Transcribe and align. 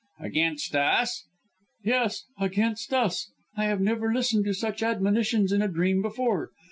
"Against 0.19 0.75
us!" 0.75 1.25
"Yes, 1.83 2.25
against 2.39 2.91
us! 2.91 3.29
I 3.55 3.65
have 3.65 3.79
never 3.81 4.11
listened 4.11 4.45
to 4.45 4.53
such 4.55 4.81
admonitions 4.81 5.51
in 5.51 5.61
a 5.61 5.67
dream 5.67 6.01
before. 6.01 6.49